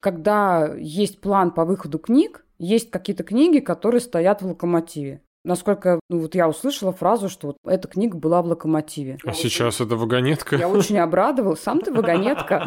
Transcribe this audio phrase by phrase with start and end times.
[0.00, 5.22] когда есть план по выходу книг, есть какие-то книги, которые стоят в локомотиве.
[5.42, 9.16] Насколько ну, вот я услышала фразу, что вот эта книга была в локомотиве.
[9.24, 10.56] А сейчас это вагонетка?
[10.56, 11.56] Я очень обрадовал.
[11.56, 12.66] Сам ты вагонетка.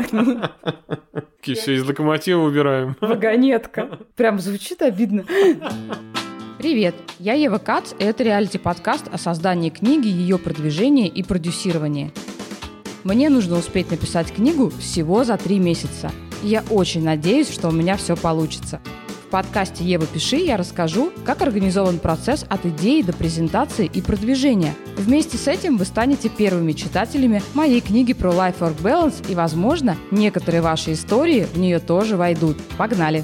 [1.41, 2.95] Все из локомотива убираем.
[2.99, 3.99] Вагонетка.
[4.15, 5.25] Прям звучит обидно.
[6.57, 12.11] Привет, я Ева Кац, и это реалити-подкаст о создании книги, ее продвижении и продюсировании.
[13.03, 16.09] Мне нужно успеть написать книгу всего за три месяца.
[16.43, 18.79] И я очень надеюсь, что у меня все получится–
[19.33, 24.75] подкасте «Ева, пиши» я расскажу, как организован процесс от идеи до презентации и продвижения.
[24.95, 30.61] Вместе с этим вы станете первыми читателями моей книги про Life-Work Balance и, возможно, некоторые
[30.61, 32.57] ваши истории в нее тоже войдут.
[32.77, 33.23] Погнали!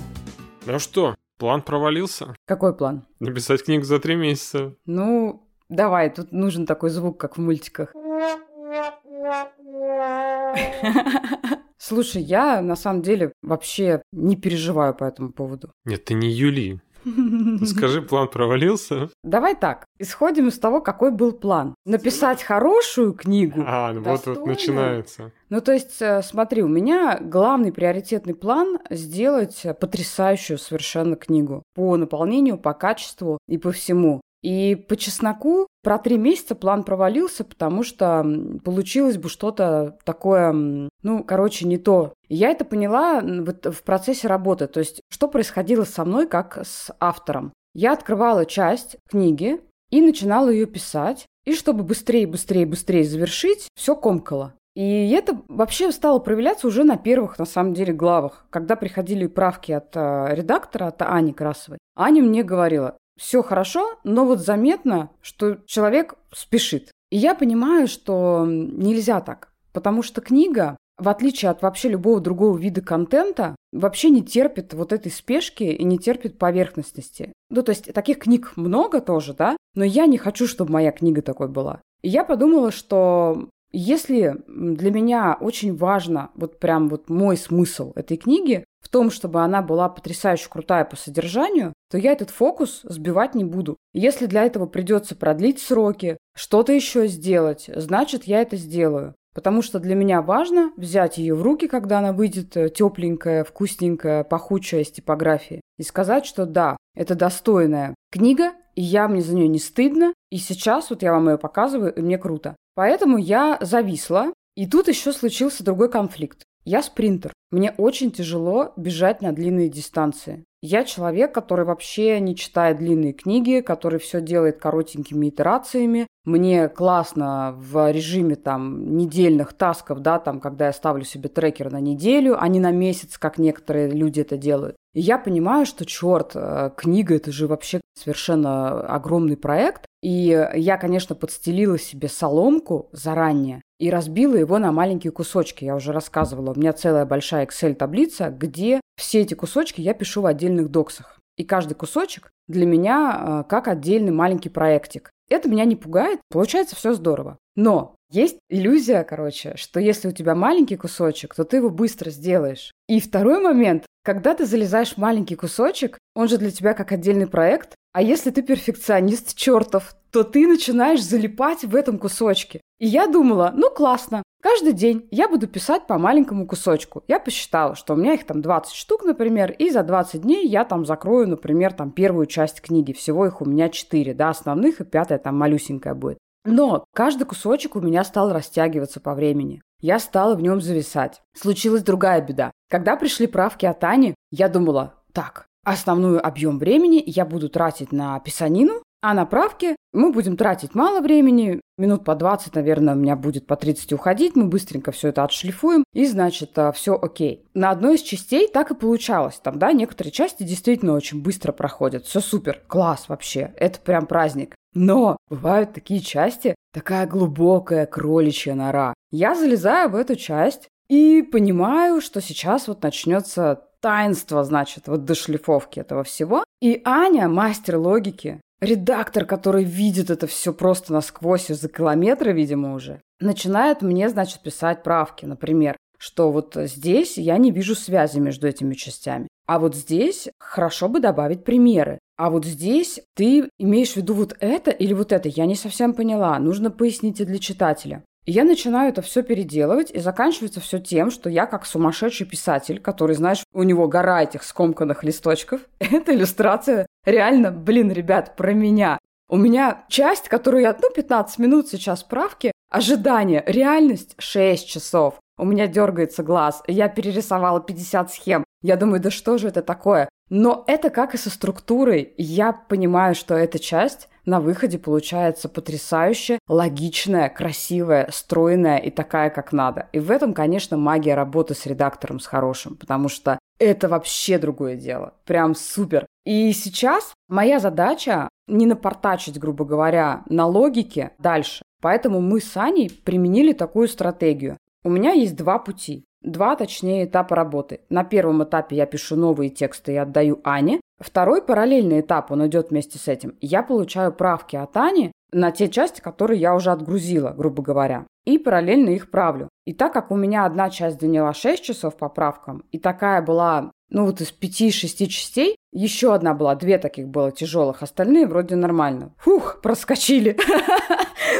[0.65, 2.33] Ну что, план провалился?
[2.47, 3.05] Какой план?
[3.19, 4.73] Написать книгу за три месяца.
[4.87, 7.93] Ну, давай, тут нужен такой звук, как в мультиках.
[11.79, 15.71] Слушай, я на самом деле вообще не переживаю по этому поводу.
[15.85, 16.81] Нет, ты не Юли.
[17.65, 19.09] Скажи, план провалился?
[19.23, 19.85] Давай так.
[19.97, 21.75] Исходим из того, какой был план.
[21.85, 23.63] Написать хорошую книгу.
[23.65, 25.31] А, ну вот вот начинается.
[25.49, 31.95] Ну, то есть, э, смотри, у меня главный приоритетный план сделать потрясающую совершенно книгу по
[31.95, 34.21] наполнению, по качеству и по всему.
[34.41, 38.25] И по чесноку про три месяца план провалился, потому что
[38.63, 42.13] получилось бы что-то такое, ну, короче, не то.
[42.27, 44.67] Я это поняла вот в процессе работы.
[44.67, 47.53] То есть, что происходило со мной как с автором.
[47.73, 49.59] Я открывала часть книги
[49.89, 51.25] и начинала ее писать.
[51.45, 54.53] И чтобы быстрее, быстрее, быстрее завершить, все комкало.
[54.75, 59.71] И это вообще стало проявляться уже на первых, на самом деле, главах, когда приходили правки
[59.71, 61.79] от э, редактора, от Ани Красовой.
[61.95, 66.91] Аня мне говорила, все хорошо, но вот заметно, что человек спешит.
[67.11, 72.57] И я понимаю, что нельзя так, потому что книга, в отличие от вообще любого другого
[72.57, 77.33] вида контента, вообще не терпит вот этой спешки и не терпит поверхностности.
[77.49, 81.21] Ну, то есть таких книг много тоже, да, но я не хочу, чтобы моя книга
[81.21, 81.81] такой была.
[82.01, 88.17] И я подумала, что если для меня очень важно, вот прям вот мой смысл этой
[88.17, 93.35] книги в том, чтобы она была потрясающе крутая по содержанию, то я этот фокус сбивать
[93.35, 93.77] не буду.
[93.93, 99.13] Если для этого придется продлить сроки, что-то еще сделать, значит, я это сделаю.
[99.35, 104.23] Потому что для меня важно взять ее в руки, когда она выйдет э, тепленькая, вкусненькая,
[104.23, 109.47] пахучая с типографии, и сказать, что да, это достойная книга, и я мне за нее
[109.47, 112.55] не стыдно, и сейчас вот я вам ее показываю, и мне круто.
[112.73, 116.43] Поэтому я зависла, и тут еще случился другой конфликт.
[116.65, 117.33] Я спринтер.
[117.51, 120.43] Мне очень тяжело бежать на длинные дистанции.
[120.61, 126.05] Я человек, который вообще не читает длинные книги, который все делает коротенькими итерациями.
[126.25, 131.79] Мне классно в режиме там недельных тасков, да, там, когда я ставлю себе трекер на
[131.79, 134.75] неделю, а не на месяц, как некоторые люди это делают.
[134.93, 139.85] И я понимаю, что, черт, э, книга это же вообще совершенно огромный проект.
[140.01, 145.65] И я, конечно, подстелила себе соломку заранее и разбила его на маленькие кусочки.
[145.65, 150.25] Я уже рассказывала, у меня целая большая Excel-таблица, где все эти кусочки я пишу в
[150.25, 151.19] отдельных доксах.
[151.37, 155.11] И каждый кусочек для меня э, как отдельный маленький проектик.
[155.29, 157.37] Это меня не пугает, получается все здорово.
[157.55, 162.71] Но есть иллюзия, короче, что если у тебя маленький кусочек, то ты его быстро сделаешь.
[162.87, 167.27] И второй момент, когда ты залезаешь в маленький кусочек, он же для тебя как отдельный
[167.27, 172.61] проект, а если ты перфекционист чертов, то ты начинаешь залипать в этом кусочке.
[172.79, 177.03] И я думала, ну классно, каждый день я буду писать по маленькому кусочку.
[177.07, 180.65] Я посчитала, что у меня их там 20 штук, например, и за 20 дней я
[180.65, 182.93] там закрою, например, там первую часть книги.
[182.93, 186.19] Всего их у меня 4, да, основных, и пятая там малюсенькая будет.
[186.45, 189.61] Но каждый кусочек у меня стал растягиваться по времени.
[189.81, 191.21] Я стала в нем зависать.
[191.35, 192.51] Случилась другая беда.
[192.69, 198.19] Когда пришли правки от Ани, я думала, так, основной объем времени я буду тратить на
[198.19, 203.15] писанину, а на правки мы будем тратить мало времени, минут по 20, наверное, у меня
[203.15, 207.45] будет по 30 уходить, мы быстренько все это отшлифуем, и, значит, а, все окей.
[207.53, 209.39] На одной из частей так и получалось.
[209.41, 212.05] Там, да, некоторые части действительно очень быстро проходят.
[212.05, 214.55] Все супер, класс вообще, это прям праздник.
[214.73, 218.93] Но бывают такие части, такая глубокая кроличья нора.
[219.11, 225.15] Я залезаю в эту часть и понимаю, что сейчас вот начнется таинство, значит, вот до
[225.15, 226.43] шлифовки этого всего.
[226.61, 233.01] И Аня, мастер логики, редактор, который видит это все просто насквозь за километры, видимо, уже,
[233.19, 238.73] начинает мне, значит, писать правки, например, что вот здесь я не вижу связи между этими
[238.73, 239.27] частями.
[239.45, 241.99] А вот здесь хорошо бы добавить примеры.
[242.17, 245.27] А вот здесь ты имеешь в виду вот это или вот это?
[245.27, 246.37] Я не совсем поняла.
[246.37, 248.03] Нужно пояснить и для читателя.
[248.31, 253.15] Я начинаю это все переделывать, и заканчивается все тем, что я как сумасшедший писатель, который,
[253.15, 258.99] знаешь, у него гора этих скомканных листочков, эта иллюстрация реально, блин, ребят, про меня.
[259.29, 265.15] У меня часть, которую я, ну, 15 минут сейчас правки, ожидание, реальность 6 часов.
[265.39, 268.43] У меня дергается глаз, я перерисовала 50 схем.
[268.61, 270.09] Я думаю, да что же это такое?
[270.29, 272.13] Но это как и со структурой.
[272.17, 279.53] Я понимаю, что эта часть на выходе получается потрясающе, логичная, красивая, стройная и такая, как
[279.53, 279.87] надо.
[279.93, 284.75] И в этом, конечно, магия работы с редактором, с хорошим, потому что это вообще другое
[284.75, 285.13] дело.
[285.25, 286.05] Прям супер.
[286.25, 291.63] И сейчас моя задача не напортачить, грубо говоря, на логике дальше.
[291.81, 294.57] Поэтому мы с Аней применили такую стратегию.
[294.83, 296.05] У меня есть два пути.
[296.21, 297.81] Два, точнее, этапа работы.
[297.89, 300.81] На первом этапе я пишу новые тексты и отдаю Ане.
[300.99, 303.37] Второй параллельный этап, он идет вместе с этим.
[303.39, 308.05] Я получаю правки от Ани на те части, которые я уже отгрузила, грубо говоря.
[308.25, 309.47] И параллельно их правлю.
[309.65, 313.71] И так как у меня одна часть заняла 6 часов по правкам, и такая была,
[313.89, 319.13] ну вот из 5-6 частей, еще одна была, две таких было тяжелых, остальные вроде нормально.
[319.19, 320.37] Фух, проскочили.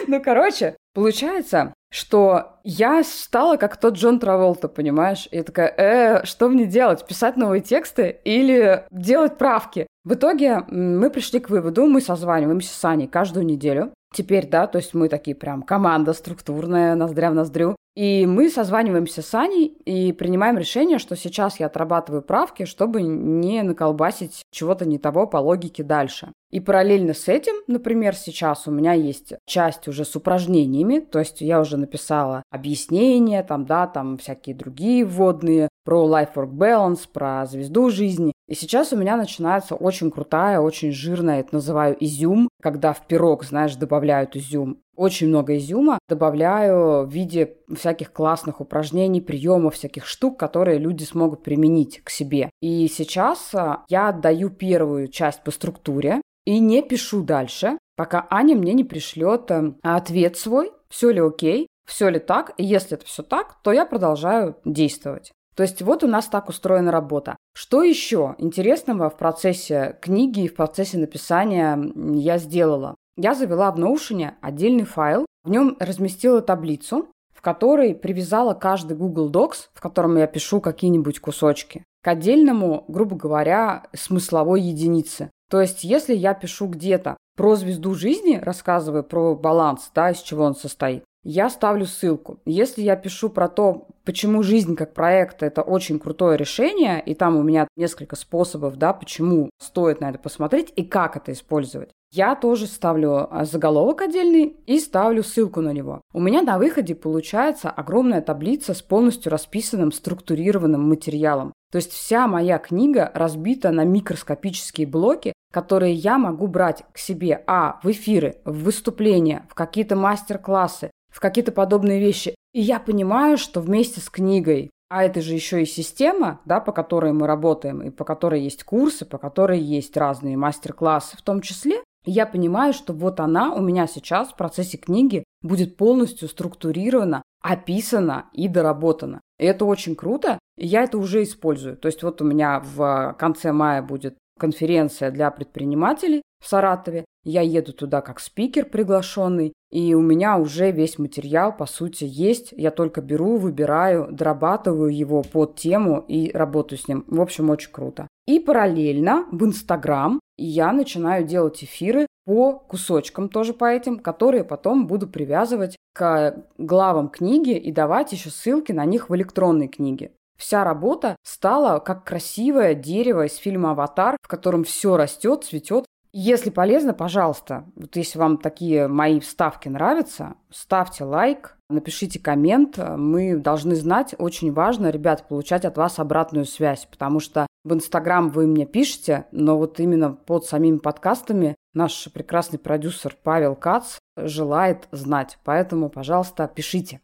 [0.08, 5.28] Ну, короче, получается, что я стала как тот Джон Траволта, понимаешь?
[5.32, 7.06] Я такая, э, что мне делать?
[7.06, 9.88] Писать новые тексты или делать правки?
[10.04, 13.92] В итоге мы пришли к выводу, мы созваниваемся с Аней каждую неделю.
[14.14, 17.76] Теперь, да, то есть мы такие прям команда структурная, ноздря в ноздрю.
[17.96, 23.62] И мы созваниваемся с Аней и принимаем решение, что сейчас я отрабатываю правки, чтобы не
[23.62, 26.32] наколбасить чего-то не того по логике дальше.
[26.52, 31.42] И параллельно с этим, например, сейчас у меня есть часть уже с упражнениями, то есть
[31.42, 37.90] я уже написала объяснения, там, да, там всякие другие вводные про life-work balance, про звезду
[37.90, 38.34] жизни.
[38.48, 43.44] И сейчас у меня начинается очень крутая, очень жирная, это называю изюм, когда в пирог,
[43.44, 44.80] знаешь, добавляют изюм.
[44.96, 51.44] Очень много изюма добавляю в виде всяких классных упражнений, приемов, всяких штук, которые люди смогут
[51.44, 52.50] применить к себе.
[52.60, 58.56] И сейчас а, я отдаю первую часть по структуре, и не пишу дальше, пока Аня
[58.56, 63.06] мне не пришлет э, ответ свой, все ли окей, все ли так, и если это
[63.06, 65.32] все так, то я продолжаю действовать.
[65.56, 67.36] То есть вот у нас так устроена работа.
[67.54, 71.80] Что еще интересного в процессе книги и в процессе написания
[72.16, 72.96] я сделала?
[73.16, 79.30] Я завела в Notion отдельный файл, в нем разместила таблицу, в которой привязала каждый Google
[79.30, 85.30] Docs, в котором я пишу какие-нибудь кусочки, к отдельному, грубо говоря, смысловой единице.
[85.50, 90.44] То есть, если я пишу где-то про звезду жизни, рассказываю про баланс, да, из чего
[90.44, 92.40] он состоит, я ставлю ссылку.
[92.46, 97.36] Если я пишу про то, почему жизнь как проект– это очень крутое решение, и там
[97.36, 102.36] у меня несколько способов, да, почему стоит на это посмотреть и как это использовать, я
[102.36, 106.02] тоже ставлю а, заголовок отдельный и ставлю ссылку на него.
[106.14, 111.54] У меня на выходе получается огромная таблица с полностью расписанным структурированным материалом.
[111.72, 117.44] То есть вся моя книга разбита на микроскопические блоки, которые я могу брать к себе,
[117.48, 122.36] а, в эфиры, в выступления, в какие-то мастер-классы, в какие-то подобные вещи.
[122.54, 126.72] И я понимаю, что вместе с книгой, а это же еще и система, да, по
[126.72, 131.42] которой мы работаем, и по которой есть курсы, по которой есть разные мастер-классы в том
[131.42, 137.22] числе, я понимаю, что вот она у меня сейчас в процессе книги будет полностью структурирована,
[137.42, 139.22] описана и доработана.
[139.38, 141.78] И это очень круто, и я это уже использую.
[141.78, 147.06] То есть вот у меня в конце мая будет конференция для предпринимателей в Саратове.
[147.24, 152.54] Я еду туда как спикер приглашенный, и у меня уже весь материал, по сути, есть.
[152.56, 157.04] Я только беру, выбираю, дорабатываю его под тему и работаю с ним.
[157.08, 158.08] В общем, очень круто.
[158.26, 164.88] И параллельно в Инстаграм я начинаю делать эфиры по кусочкам тоже по этим, которые потом
[164.88, 170.12] буду привязывать к главам книги и давать еще ссылки на них в электронной книге.
[170.40, 175.86] Вся работа стала как красивое дерево из фильма «Аватар», в котором все растет, цветет.
[176.12, 182.80] Если полезно, пожалуйста, вот если вам такие мои вставки нравятся, ставьте лайк, напишите коммент.
[182.80, 188.30] Мы должны знать, очень важно, ребят, получать от вас обратную связь, потому что в Инстаграм
[188.30, 194.88] вы мне пишете, но вот именно под самими подкастами наш прекрасный продюсер Павел Кац желает
[194.92, 195.38] знать.
[195.44, 197.02] Поэтому, пожалуйста, пишите.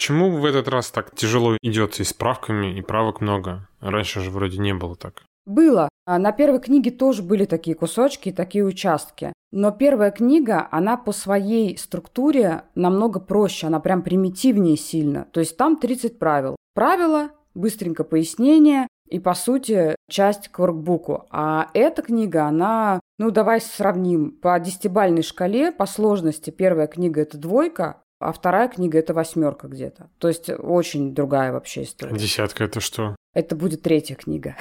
[0.00, 3.68] Почему в этот раз так тяжело идет и с правками, и правок много?
[3.80, 5.24] Раньше же вроде не было так.
[5.44, 5.90] Было.
[6.06, 9.34] А на первой книге тоже были такие кусочки, такие участки.
[9.52, 15.26] Но первая книга, она по своей структуре намного проще, она прям примитивнее сильно.
[15.32, 16.56] То есть там 30 правил.
[16.72, 21.26] Правила, быстренько пояснение, и, по сути, часть к воркбуку.
[21.30, 27.36] А эта книга, она, ну, давай сравним, по десятибальной шкале, по сложности, первая книга– это
[27.36, 30.10] двойка, а вторая книга– это восьмерка где-то.
[30.18, 32.16] То есть очень другая вообще история.
[32.16, 33.16] Десятка– это что?
[33.32, 34.56] Это будет третья книга.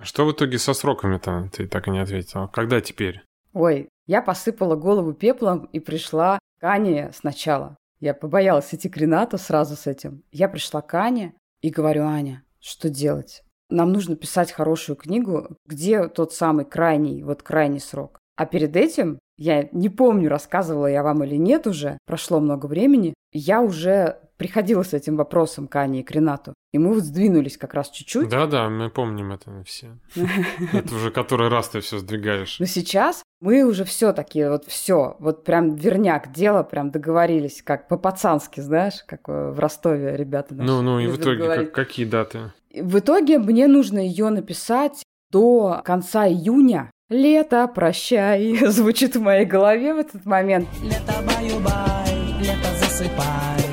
[0.00, 1.50] Что в итоге со сроками-то?
[1.52, 2.46] Ты так и не ответила.
[2.48, 3.22] Когда теперь?
[3.52, 7.76] Ой, я посыпала голову пеплом и пришла к Ане сначала.
[8.00, 10.24] Я побоялась идти к Ренату сразу с этим.
[10.32, 13.42] Я пришла к Ане и говорю, Аня, что делать?
[13.70, 18.20] Нам нужно писать хорошую книгу, где тот самый крайний, вот крайний срок.
[18.36, 23.14] А перед этим, я не помню, рассказывала я вам или нет уже, прошло много времени,
[23.32, 26.54] я уже приходила с этим вопросом к Ане и к Ренату.
[26.72, 28.28] И мы вот сдвинулись как раз чуть-чуть.
[28.28, 29.96] Да-да, мы помним это все.
[30.72, 32.58] Это уже который раз ты все сдвигаешь.
[32.58, 37.86] Но сейчас мы уже все такие, вот все, вот прям верняк дело, прям договорились, как
[37.86, 42.52] по-пацански, знаешь, как в Ростове ребята Ну, ну и в итоге какие даты?
[42.74, 46.90] В итоге мне нужно ее написать до конца июня.
[47.14, 50.68] Лето, прощай, звучит в моей голове в этот момент.
[50.82, 53.64] Лето, баю-бай, лето, засыпай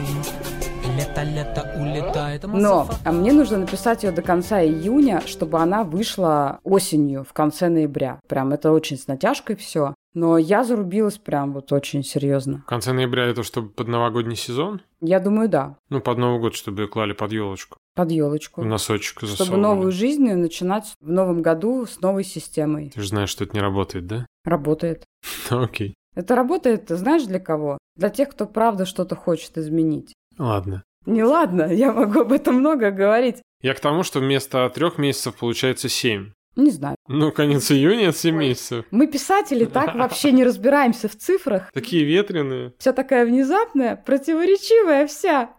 [0.95, 2.43] лето, лето улетает.
[2.43, 7.69] Но а мне нужно написать ее до конца июня, чтобы она вышла осенью, в конце
[7.69, 8.19] ноября.
[8.27, 9.93] Прям это очень с натяжкой все.
[10.13, 12.63] Но я зарубилась прям вот очень серьезно.
[12.65, 14.81] В конце ноября это чтобы под новогодний сезон?
[14.99, 15.77] Я думаю, да.
[15.89, 17.77] Ну, под Новый год, чтобы ее клали под елочку.
[17.95, 18.63] Под елочку.
[18.63, 19.45] Носочек засовывали.
[19.45, 22.91] Чтобы новую жизнь начинать в новом году с новой системой.
[22.93, 24.25] Ты же знаешь, что это не работает, да?
[24.43, 25.05] Работает.
[25.49, 25.95] Окей.
[26.13, 27.77] Это работает, знаешь, для кого?
[27.95, 30.13] Для тех, кто правда что-то хочет изменить.
[30.37, 30.83] Ладно.
[31.05, 33.41] Не ладно, я могу об этом много говорить.
[33.61, 36.31] Я к тому, что вместо трех месяцев получается семь.
[36.55, 36.95] Не знаю.
[37.07, 38.85] Ну, конец июня это 7 месяцев.
[38.91, 41.71] Мы писатели так вообще не разбираемся в цифрах.
[41.73, 42.73] Такие ветреные.
[42.77, 45.51] Вся такая внезапная, противоречивая вся.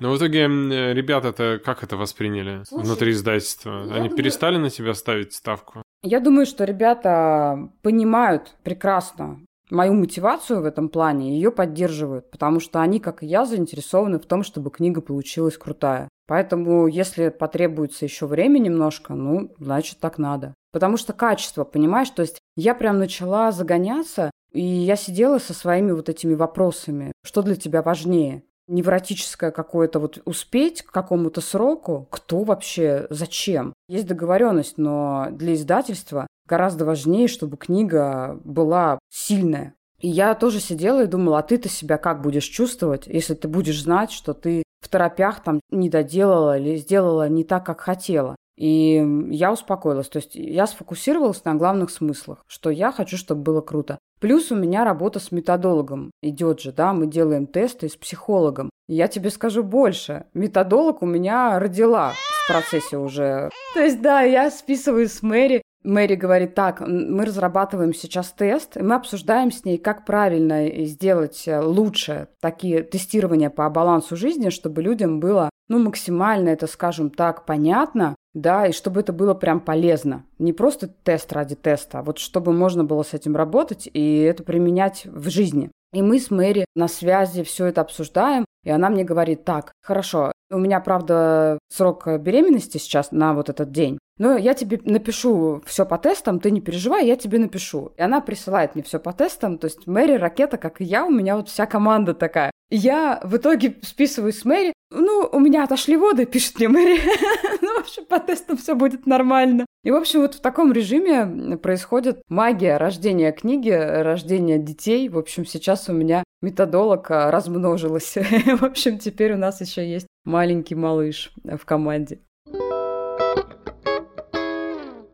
[0.00, 0.46] Но в итоге
[0.92, 3.82] ребята-то как это восприняли Слушай, внутри издательства?
[3.82, 4.16] Они думаю...
[4.16, 5.82] перестали на тебя ставить ставку?
[6.02, 9.40] Я думаю, что ребята понимают прекрасно,
[9.70, 14.26] мою мотивацию в этом плане, ее поддерживают, потому что они, как и я, заинтересованы в
[14.26, 16.08] том, чтобы книга получилась крутая.
[16.26, 20.54] Поэтому, если потребуется еще время немножко, ну, значит, так надо.
[20.72, 25.92] Потому что качество, понимаешь, то есть я прям начала загоняться, и я сидела со своими
[25.92, 27.12] вот этими вопросами.
[27.24, 28.42] Что для тебя важнее?
[28.68, 33.74] невротическое какое-то вот успеть к какому-то сроку, кто вообще, зачем.
[33.88, 39.74] Есть договоренность, но для издательства гораздо важнее, чтобы книга была сильная.
[40.00, 43.82] И я тоже сидела и думала, а ты-то себя как будешь чувствовать, если ты будешь
[43.82, 48.36] знать, что ты в торопях там не доделала или сделала не так, как хотела.
[48.58, 50.08] И я успокоилась.
[50.08, 53.98] То есть я сфокусировалась на главных смыслах, что я хочу, чтобы было круто.
[54.20, 58.70] Плюс у меня работа с методологом идет же, да, мы делаем тесты с психологом.
[58.88, 60.26] Я тебе скажу больше.
[60.34, 63.50] Методолог у меня родила в процессе уже.
[63.74, 68.82] То есть, да, я списываю с Мэри Мэри говорит, так, мы разрабатываем сейчас тест, и
[68.82, 74.82] мы обсуждаем с ней, как правильно сделать э, лучше такие тестирования по балансу жизни, чтобы
[74.82, 80.24] людям было, ну, максимально это, скажем так, понятно, да, и чтобы это было прям полезно.
[80.38, 84.42] Не просто тест ради теста, а вот чтобы можно было с этим работать и это
[84.42, 85.70] применять в жизни.
[85.92, 90.32] И мы с Мэри на связи все это обсуждаем, и она мне говорит, так, хорошо,
[90.50, 95.84] у меня, правда, срок беременности сейчас на вот этот день, но я тебе напишу все
[95.84, 97.90] по тестам, ты не переживай, я тебе напишу.
[97.96, 101.10] И она присылает мне все по тестам, то есть Мэри ракета, как и я, у
[101.10, 102.52] меня вот вся команда такая.
[102.70, 107.00] Я в итоге списываю с Мэри, ну, у меня отошли воды, пишет мне Мэри.
[107.62, 109.66] ну, в общем, по тестам все будет нормально.
[109.82, 115.08] И, в общем, вот в таком режиме происходит магия рождения книги, рождения детей.
[115.08, 118.14] В общем, сейчас у меня методолог а, размножилась.
[118.60, 122.20] в общем, теперь у нас еще есть маленький малыш в команде.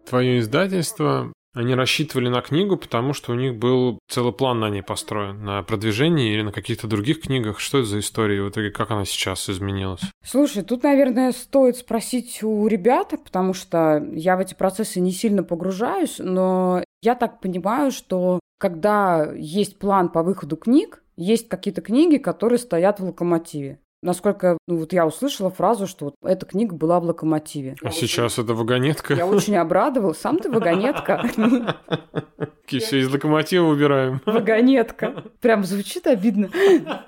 [0.09, 4.83] Твое издательство они рассчитывали на книгу, потому что у них был целый план на ней
[4.83, 7.59] построен, на продвижении или на каких-то других книгах.
[7.59, 8.43] Что это за история?
[8.43, 10.01] В итоге как она сейчас изменилась?
[10.25, 15.43] Слушай, тут, наверное, стоит спросить у ребят, потому что я в эти процессы не сильно
[15.43, 22.19] погружаюсь, но я так понимаю, что когда есть план по выходу книг, есть какие-то книги,
[22.19, 23.81] которые стоят в локомотиве.
[24.03, 27.77] Насколько ну, вот я услышала фразу, что вот эта книга была в локомотиве.
[27.83, 28.45] А я сейчас очень...
[28.45, 29.15] это вагонетка?
[29.15, 30.19] Я очень обрадовалась.
[30.19, 31.25] Сам ты вагонетка.
[32.67, 34.21] Все из локомотива убираем.
[34.27, 35.25] Вагонетка.
[35.41, 36.51] Прям звучит обидно.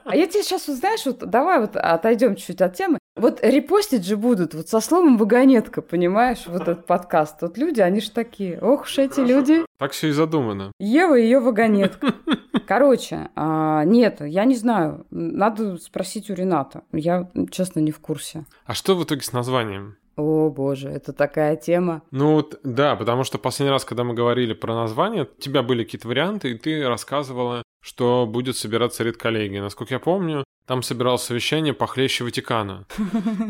[0.04, 2.98] А я тебе сейчас, вот, знаешь, вот давай вот отойдем чуть-чуть от темы.
[3.20, 7.42] Вот репостить же будут вот со словом вагонетка, понимаешь, вот этот подкаст.
[7.42, 8.58] Вот люди, они же такие.
[8.58, 9.66] Ох уж эти люди.
[9.78, 10.72] Так все и задумано.
[10.78, 12.14] Ева и ее вагонетка.
[12.66, 15.06] Короче, а, нет, я не знаю.
[15.10, 16.82] Надо спросить у Рената.
[16.92, 18.46] Я, честно, не в курсе.
[18.64, 19.96] А что в итоге с названием?
[20.16, 22.02] О боже, это такая тема.
[22.10, 25.84] Ну вот, да, потому что последний раз, когда мы говорили про название, у тебя были
[25.84, 29.62] какие-то варианты, и ты рассказывала, что будет собираться редколлегия.
[29.62, 32.84] Насколько я помню, там собиралось совещание похлеще Ватикана.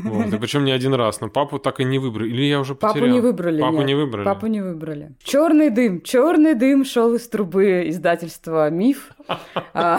[0.04, 0.32] Вот.
[0.32, 1.20] И причем не один раз.
[1.20, 2.30] Но папу так и не выбрали.
[2.30, 2.94] Или я уже потерял?
[2.94, 3.60] Папу не выбрали.
[3.60, 3.86] Папу нет.
[3.86, 4.24] не выбрали.
[4.24, 5.12] Папу не выбрали.
[5.22, 9.10] Черный дым, черный дым шел из трубы издательства Миф.
[9.74, 9.98] А,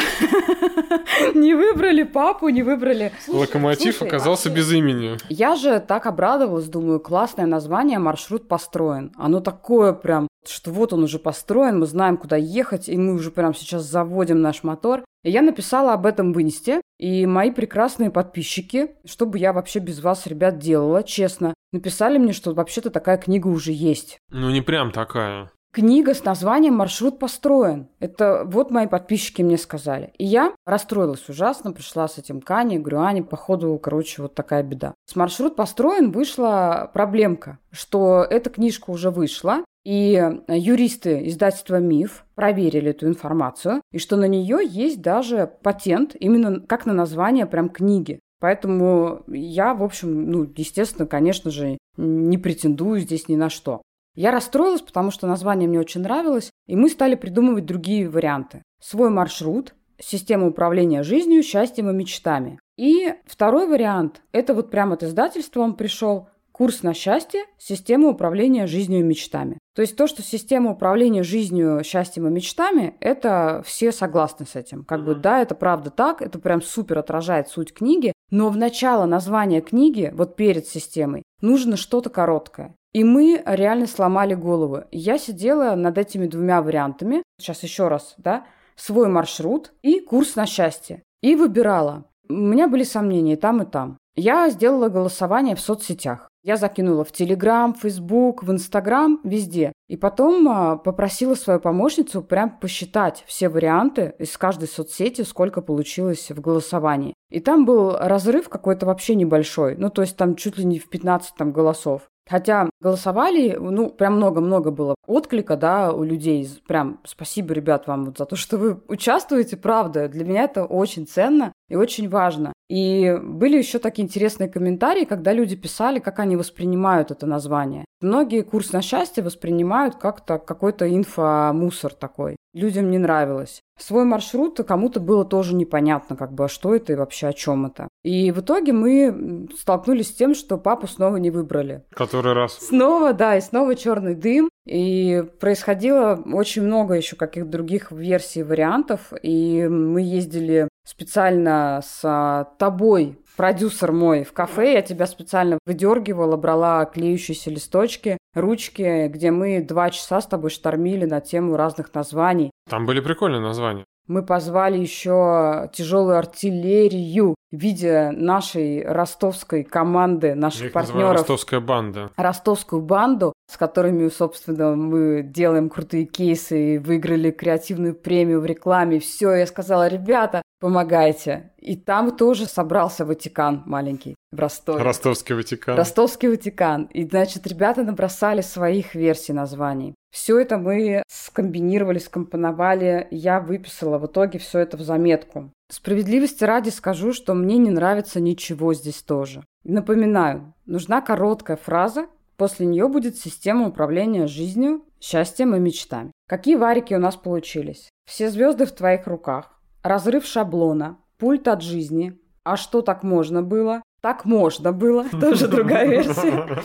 [1.36, 3.12] не выбрали папу, не выбрали.
[3.28, 5.18] Локомотив оказался вообще- без имени.
[5.30, 9.12] Я же так обрадовалась, думаю, классное название, маршрут построен.
[9.16, 13.32] Оно такое прям, что вот он уже построен, мы знаем, куда ехать, и мы уже
[13.32, 15.04] прям сейчас заводим наш мотор.
[15.24, 19.80] И я написала об этом в Инсте, и мои прекрасные подписчики, что бы я вообще
[19.80, 24.18] без вас, ребят, делала, честно, написали мне, что вообще-то такая книга уже есть.
[24.30, 25.52] Ну, не прям такая.
[25.74, 27.88] Книга с названием «Маршрут построен».
[28.02, 30.12] Это вот мои подписчики мне сказали.
[30.18, 34.64] И я расстроилась ужасно, пришла с этим к Ане, говорю, Аня, походу, короче, вот такая
[34.64, 34.94] беда.
[35.06, 42.90] С «Маршрут построен» вышла проблемка, что эта книжка уже вышла, и юристы издательства «Миф» проверили
[42.90, 48.20] эту информацию, и что на нее есть даже патент именно как на название прям книги.
[48.42, 53.82] Поэтому я, в общем, ну, естественно, конечно же, не претендую здесь ни на что.
[54.16, 58.64] Я расстроилась, потому что название мне очень нравилось, и мы стали придумывать другие варианты.
[58.82, 62.60] Свой маршрут, система управления жизнью, счастьем и мечтами.
[62.78, 68.68] И второй вариант, это вот прямо от издательства он пришел, курс на счастье, система управления
[68.68, 69.58] жизнью и мечтами.
[69.76, 74.84] То есть то, что система управления жизнью, счастьем и мечтами, это все согласны с этим.
[74.84, 79.06] Как бы да, это правда так, это прям супер отражает суть книги, но в начало
[79.06, 82.76] названия книги, вот перед системой, нужно что-то короткое.
[82.94, 84.84] И мы реально сломали голову.
[84.92, 88.46] Я сидела над этими двумя вариантами, сейчас еще раз, да,
[88.76, 91.04] свой маршрут и курс на счастье.
[91.22, 92.06] И выбирала.
[92.28, 93.98] У меня были сомнения и там, и там.
[94.16, 96.28] Я сделала голосование в соцсетях.
[96.44, 99.72] Я закинула в Телеграм, Фейсбук, в Инстаграм, везде.
[99.88, 106.32] И потом а, попросила свою помощницу прям посчитать все варианты из каждой соцсети, сколько получилось
[106.32, 107.14] в голосовании.
[107.30, 109.76] И там был разрыв какой-то вообще небольшой.
[109.78, 112.10] Ну, то есть там чуть ли не в 15 там, голосов.
[112.32, 116.48] Хотя голосовали, ну, прям много-много было отклика, да, у людей.
[116.68, 120.08] Прям спасибо, ребят, вам вот за то, что вы участвуете, правда.
[120.08, 122.54] Для меня это очень ценно и очень важно.
[122.70, 127.84] И были еще такие интересные комментарии, когда люди писали, как они воспринимают это название.
[128.00, 132.38] Многие курс на счастье воспринимают как-то какой-то инфомусор такой.
[132.54, 133.62] Людям не нравилось.
[133.78, 137.66] Свой маршрут кому-то было тоже непонятно, как бы, а что это и вообще о чем
[137.66, 137.88] это.
[138.04, 141.84] И в итоге мы столкнулись с тем, что папу снова не выбрали.
[141.92, 142.54] Который раз.
[142.54, 144.50] Снова, да, и снова черный дым.
[144.66, 149.12] И происходило очень много еще каких-то других версий, вариантов.
[149.22, 154.74] И мы ездили специально с тобой, продюсер мой, в кафе.
[154.74, 161.06] Я тебя специально выдергивала, брала клеющиеся листочки, ручки, где мы два часа с тобой штормили
[161.06, 162.52] на тему разных названий.
[162.70, 163.86] Там были прикольные названия.
[164.08, 171.18] Мы позвали еще тяжелую артиллерию в виде нашей ростовской команды, Я наших их называю партнеров
[171.22, 172.12] ростовская банда.
[172.16, 179.00] ростовскую банду, с которыми, собственно, мы делаем крутые кейсы и выиграли креативную премию в рекламе.
[179.00, 181.52] Все, я сказала, ребята, помогайте.
[181.58, 184.82] И там тоже собрался Ватикан маленький в Ростове.
[184.82, 185.76] Ростовский Ватикан.
[185.76, 186.84] Ростовский Ватикан.
[186.94, 189.96] И, значит, ребята набросали своих версий названий.
[190.12, 193.08] Все это мы скомбинировали, скомпоновали.
[193.12, 195.52] Я выписала в итоге все это в заметку.
[195.70, 199.44] Справедливости ради скажу, что мне не нравится ничего здесь тоже.
[199.64, 206.12] Напоминаю, нужна короткая фраза, после нее будет система управления жизнью, счастьем и мечтами.
[206.28, 207.90] Какие варики у нас получились?
[208.06, 212.18] Все звезды в твоих руках, разрыв шаблона, пульт от жизни.
[212.44, 213.84] А что так можно было?
[214.02, 216.64] Так можно было, тоже другая версия.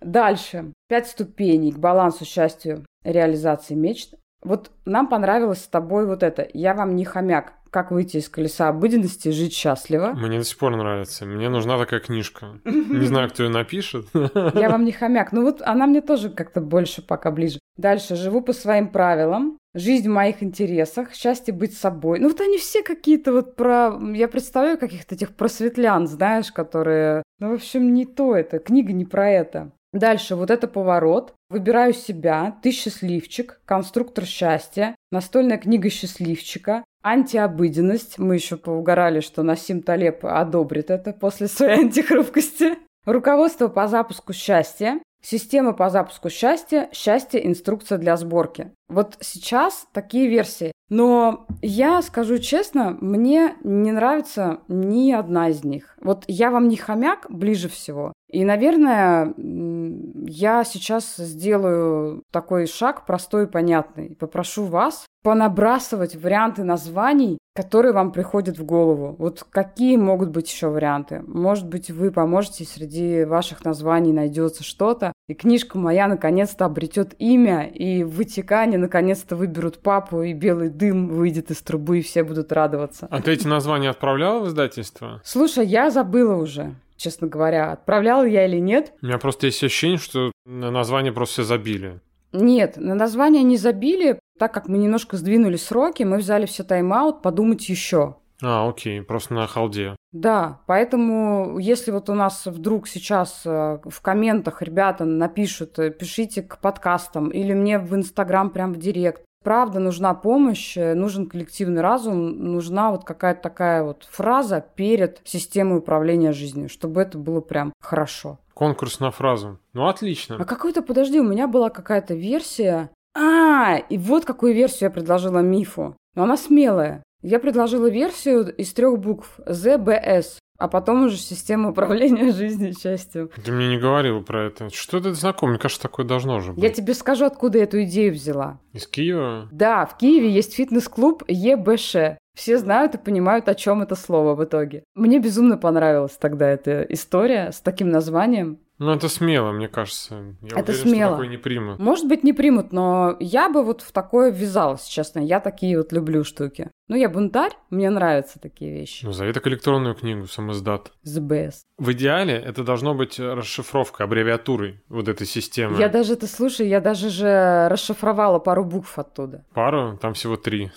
[0.00, 0.72] Дальше.
[0.88, 4.14] Пять ступеней к балансу, счастью, реализации мечт.
[4.42, 6.46] Вот нам понравилось с тобой вот это.
[6.52, 7.54] Я вам не хомяк.
[7.70, 10.12] Как выйти из колеса обыденности, жить счастливо.
[10.14, 11.26] Мне до сих пор нравится.
[11.26, 12.58] Мне нужна такая книжка.
[12.64, 14.06] Не знаю, кто ее напишет.
[14.14, 15.32] Я вам не хомяк.
[15.32, 17.58] Ну вот она мне тоже как-то больше пока ближе.
[17.76, 18.16] Дальше.
[18.16, 19.58] Живу по своим правилам.
[19.78, 21.14] Жизнь в моих интересах.
[21.14, 22.18] Счастье быть собой.
[22.18, 23.96] Ну вот они все какие-то вот про...
[24.12, 27.22] Я представляю каких-то этих просветлян, знаешь, которые...
[27.38, 28.58] Ну, в общем, не то это.
[28.58, 29.70] Книга не про это.
[29.92, 31.34] Дальше вот это поворот.
[31.48, 38.18] Выбираю себя, ты счастливчик, конструктор счастья, настольная книга счастливчика, антиобыденность.
[38.18, 42.78] Мы еще поугорали, что Насим Талеб одобрит это после своей антихрупкости.
[43.06, 48.72] Руководство по запуску счастья, система по запуску счастья, счастье, инструкция для сборки.
[48.88, 50.72] Вот сейчас такие версии.
[50.88, 55.96] Но я скажу честно, мне не нравится ни одна из них.
[56.00, 58.14] Вот я вам не хомяк ближе всего.
[58.30, 64.16] И, наверное, я сейчас сделаю такой шаг простой и понятный.
[64.16, 69.16] Попрошу вас понабрасывать варианты названий, которые вам приходят в голову.
[69.18, 71.22] Вот какие могут быть еще варианты?
[71.26, 77.66] Может быть, вы поможете, среди ваших названий найдется что-то, и книжка моя наконец-то обретет имя,
[77.66, 82.50] и в Ватикане наконец-то выберут папу, и белый дым выйдет из трубы, и все будут
[82.50, 83.06] радоваться.
[83.10, 85.20] А ты эти названия отправляла в издательство?
[85.24, 88.92] Слушай, я забыла уже честно говоря, отправляла я или нет.
[89.02, 92.00] У меня просто есть ощущение, что на название просто все забили.
[92.32, 97.22] Нет, на название не забили, так как мы немножко сдвинули сроки, мы взяли все тайм-аут
[97.22, 98.16] подумать еще.
[98.42, 99.96] А, окей, просто на халде.
[100.12, 106.42] Да, поэтому если вот у нас вдруг сейчас э, в комментах ребята напишут, э, пишите
[106.42, 111.82] к подкастам или мне в Инстаграм прям в директ, правда нужна помощь, э, нужен коллективный
[111.82, 117.72] разум, нужна вот какая-то такая вот фраза перед системой управления жизнью, чтобы это было прям
[117.80, 118.38] хорошо.
[118.54, 119.58] Конкурс на фразу.
[119.72, 120.36] Ну, отлично.
[120.38, 122.90] А какой-то, подожди, у меня была какая-то версия.
[123.16, 125.96] А, и вот какую версию я предложила мифу.
[126.14, 127.02] Но она смелая.
[127.22, 133.30] Я предложила версию из трех букв ZBS а потом уже система управления жизнью счастьем.
[133.42, 134.70] Ты мне не говорил про это.
[134.70, 135.52] Что это знакомо?
[135.52, 136.62] Мне кажется, такое должно уже быть.
[136.62, 138.60] Я тебе скажу, откуда я эту идею взяла.
[138.72, 139.48] Из Киева?
[139.52, 142.18] Да, в Киеве есть фитнес-клуб ЕБШ.
[142.38, 144.84] Все знают и понимают, о чем это слово в итоге.
[144.94, 148.60] Мне безумно понравилась тогда эта история с таким названием.
[148.78, 150.36] Ну, это смело, мне кажется.
[150.40, 151.06] Я это уверен, смело.
[151.08, 151.78] Что такое не примут.
[151.80, 155.18] Может быть, не примут, но я бы вот в такое ввязалась, честно.
[155.18, 156.70] Я такие вот люблю штуки.
[156.86, 159.04] Ну, я бунтарь, мне нравятся такие вещи.
[159.04, 160.92] Ну, зови так электронную книгу, самоздат.
[161.04, 161.64] The best.
[161.76, 165.78] В идеале это должно быть расшифровка, аббревиатурой вот этой системы.
[165.78, 169.44] Я даже, это слушай, я даже же расшифровала пару букв оттуда.
[169.54, 169.98] Пару?
[170.00, 170.70] Там всего три.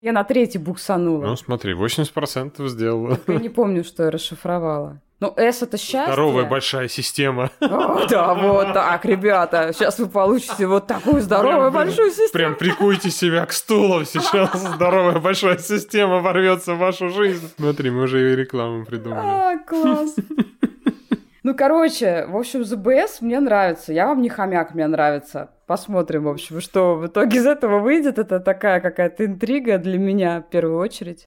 [0.00, 1.24] Я на третий буксанула.
[1.24, 3.18] Ну, смотри, 80% сделала.
[3.26, 5.00] Я не помню, что я расшифровала.
[5.18, 6.12] Ну, S это счастье.
[6.12, 7.50] Здоровая большая система.
[7.60, 9.72] О, да, вот так, ребята.
[9.72, 12.32] Сейчас вы получите вот такую здоровую Прям, большую систему.
[12.34, 14.04] Прям прикуйте себя к стулу.
[14.04, 17.50] Сейчас здоровая большая система ворвется в вашу жизнь.
[17.56, 19.26] Смотри, мы уже и рекламу придумали.
[19.26, 20.16] А, класс.
[21.46, 23.92] Ну, короче, в общем, ZBS мне нравится.
[23.92, 25.50] Я вам не хомяк, мне нравится.
[25.68, 28.18] Посмотрим, в общем, что в итоге из этого выйдет.
[28.18, 31.24] Это такая какая-то интрига для меня в первую очередь.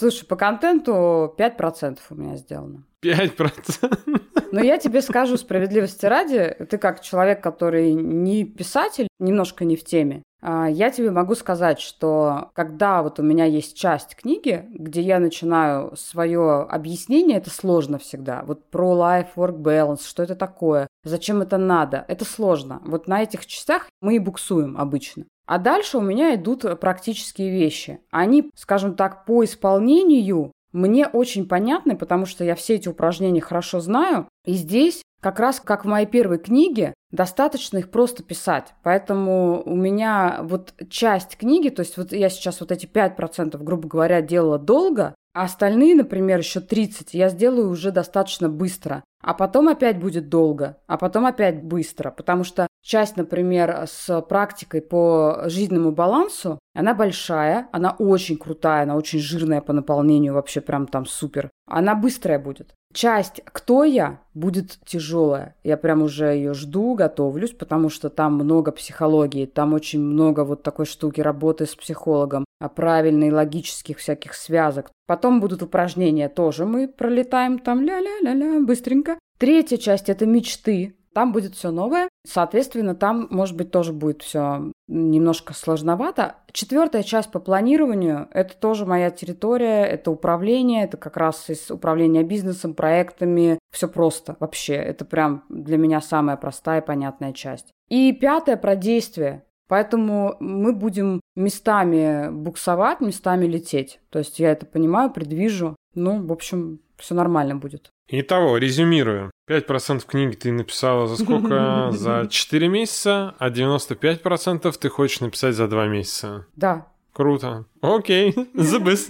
[0.00, 2.84] Слушай, по контенту 5% у меня сделано.
[3.04, 4.48] 5%?
[4.50, 9.84] Но я тебе скажу справедливости ради, ты как человек, который не писатель, немножко не в
[9.84, 15.02] теме, а, я тебе могу сказать, что когда вот у меня есть часть книги, где
[15.02, 18.42] я начинаю свое объяснение, это сложно всегда.
[18.46, 22.80] Вот про life-work balance, что это такое, зачем это надо, это сложно.
[22.86, 25.26] Вот на этих частях мы и буксуем обычно.
[25.50, 27.98] А дальше у меня идут практические вещи.
[28.12, 33.80] Они, скажем так, по исполнению мне очень понятны, потому что я все эти упражнения хорошо
[33.80, 34.28] знаю.
[34.46, 38.74] И здесь, как раз как в моей первой книге, достаточно их просто писать.
[38.84, 43.88] Поэтому у меня вот часть книги, то есть вот я сейчас вот эти 5%, грубо
[43.88, 49.02] говоря, делала долго, а остальные, например, еще 30 я сделаю уже достаточно быстро.
[49.22, 54.80] А потом опять будет долго, а потом опять быстро, потому что часть, например, с практикой
[54.80, 60.86] по жизненному балансу, она большая, она очень крутая, она очень жирная по наполнению, вообще прям
[60.86, 61.50] там супер.
[61.66, 62.74] Она быстрая будет.
[62.92, 65.54] Часть «Кто я?» будет тяжелая.
[65.62, 70.62] Я прям уже ее жду, готовлюсь, потому что там много психологии, там очень много вот
[70.62, 74.90] такой штуки работы с психологом, а правильной логических всяких связок.
[75.06, 79.09] Потом будут упражнения тоже, мы пролетаем там ля-ля-ля-ля быстренько.
[79.40, 80.98] Третья часть– это мечты.
[81.14, 82.10] Там будет все новое.
[82.26, 86.36] Соответственно, там, может быть, тоже будет все немножко сложновато.
[86.52, 92.22] Четвертая часть по планированию– это тоже моя территория, это управление, это как раз из управления
[92.22, 93.58] бизнесом, проектами.
[93.72, 94.74] Все просто вообще.
[94.74, 97.72] Это прям для меня самая простая и понятная часть.
[97.88, 99.44] И пятое про действие.
[99.68, 104.00] Поэтому мы будем местами буксовать, местами лететь.
[104.10, 105.76] То есть я это понимаю, предвижу.
[105.94, 107.90] Ну, в общем, все нормально будет.
[108.08, 109.30] Итого, резюмирую.
[109.48, 111.90] 5% книги ты написала за сколько?
[111.92, 116.46] За 4 месяца, а 95% ты хочешь написать за 2 месяца.
[116.56, 116.86] Да.
[117.12, 117.64] Круто.
[117.80, 119.06] Окей, забыс.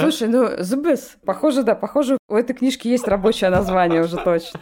[0.00, 1.16] Слушай, ну, забыс.
[1.24, 4.60] Похоже, да, похоже, у этой книжки есть рабочее название уже точно.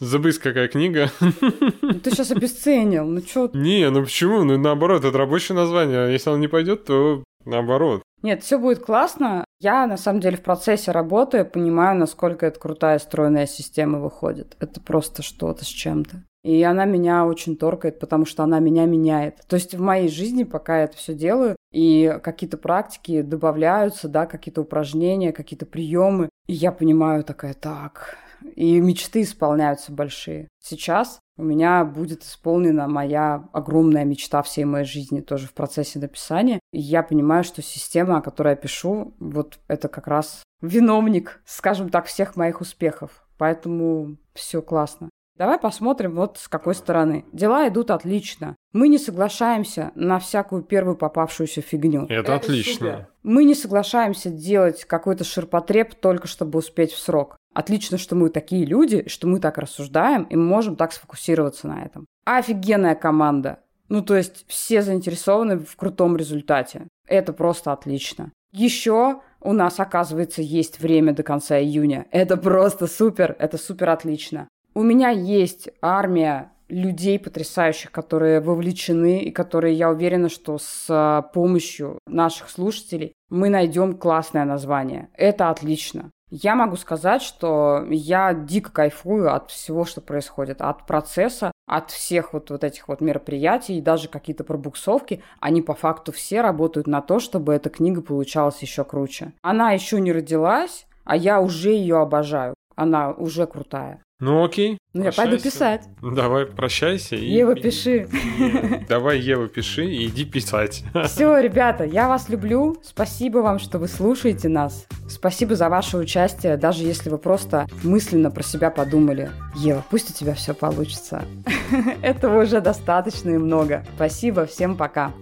[0.00, 1.10] Забыс, какая книга.
[1.20, 3.50] Ну, ты сейчас обесценил, ну чё?
[3.54, 4.42] Не, ну почему?
[4.42, 6.06] Ну наоборот, это рабочее название.
[6.06, 8.02] А если оно не пойдет, то наоборот.
[8.22, 9.44] Нет, все будет классно.
[9.60, 14.56] Я, на самом деле, в процессе работы понимаю, насколько это крутая стройная система выходит.
[14.60, 16.22] Это просто что-то с чем-то.
[16.42, 19.40] И она меня очень торкает, потому что она меня меняет.
[19.48, 24.26] То есть в моей жизни, пока я это все делаю, и какие-то практики добавляются, да,
[24.26, 28.18] какие-то упражнения, какие-то приемы, и я понимаю такая, так,
[28.54, 30.48] и мечты исполняются большие.
[30.62, 36.60] Сейчас у меня будет исполнена моя огромная мечта всей моей жизни тоже в процессе написания.
[36.72, 41.88] И я понимаю, что система, о которой я пишу, вот это как раз виновник, скажем
[41.88, 43.26] так, всех моих успехов.
[43.36, 45.10] Поэтому все классно.
[45.36, 47.24] Давай посмотрим вот с какой стороны.
[47.32, 48.54] Дела идут отлично.
[48.72, 52.04] Мы не соглашаемся на всякую первую попавшуюся фигню.
[52.04, 52.72] Это, Это отлично.
[52.72, 53.08] Супер.
[53.24, 57.36] Мы не соглашаемся делать какой-то ширпотреб только чтобы успеть в срок.
[57.54, 61.84] Отлично, что мы такие люди, что мы так рассуждаем, и мы можем так сфокусироваться на
[61.84, 62.06] этом.
[62.24, 63.60] Офигенная команда.
[63.88, 66.88] Ну, то есть все заинтересованы в крутом результате.
[67.06, 68.32] Это просто отлично.
[68.52, 72.06] Еще у нас, оказывается, есть время до конца июня.
[72.10, 74.48] Это просто супер, это супер отлично.
[74.74, 81.22] У меня есть армия людей потрясающих, которые вовлечены и которые, я уверена, что с а,
[81.22, 85.08] помощью наших слушателей мы найдем классное название.
[85.14, 86.10] Это отлично.
[86.36, 92.32] Я могу сказать, что я дико кайфую от всего, что происходит, от процесса, от всех
[92.32, 97.02] вот, вот этих вот мероприятий, и даже какие-то пробуксовки, они по факту все работают на
[97.02, 99.32] то, чтобы эта книга получалась еще круче.
[99.42, 102.54] Она еще не родилась, а я уже ее обожаю.
[102.74, 104.02] Она уже крутая.
[104.24, 104.78] Ну окей.
[104.94, 105.82] Ну я пойду писать.
[106.00, 107.14] Давай, прощайся.
[107.14, 107.26] И...
[107.26, 108.08] Ева, пиши.
[108.88, 110.82] Давай, Ева, пиши и иди писать.
[111.04, 112.74] Все, ребята, я вас люблю.
[112.82, 114.86] Спасибо вам, что вы слушаете нас.
[115.10, 119.30] Спасибо за ваше участие, даже если вы просто мысленно про себя подумали.
[119.56, 121.26] Ева, пусть у тебя все получится.
[122.02, 123.84] Этого уже достаточно и много.
[123.96, 125.12] Спасибо, всем пока.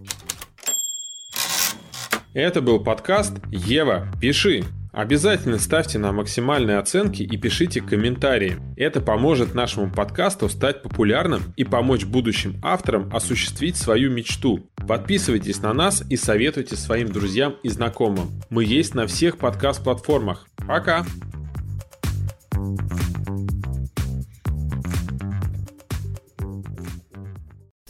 [2.34, 4.62] Это был подкаст «Ева, пиши».
[4.92, 8.58] Обязательно ставьте нам максимальные оценки и пишите комментарии.
[8.76, 14.70] Это поможет нашему подкасту стать популярным и помочь будущим авторам осуществить свою мечту.
[14.86, 18.30] Подписывайтесь на нас и советуйте своим друзьям и знакомым.
[18.50, 20.46] Мы есть на всех подкаст-платформах.
[20.68, 21.06] Пока!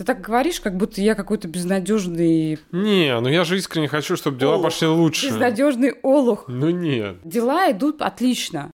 [0.02, 2.58] Ты так говоришь, как будто я какой-то безнадежный...
[2.72, 4.64] Не, ну я же искренне хочу, чтобы дела олух.
[4.64, 5.28] пошли лучше.
[5.28, 6.46] Безнадежный олух.
[6.48, 7.18] Ну нет.
[7.22, 8.68] Дела идут отлично.